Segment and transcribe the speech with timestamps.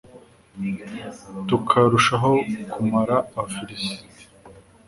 [1.47, 2.31] tukarushaho
[2.71, 3.95] kumara abafilisiti